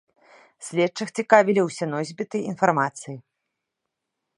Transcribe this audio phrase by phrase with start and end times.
[0.67, 3.15] Следчых цікавілі усе носьбіты інфармацыі.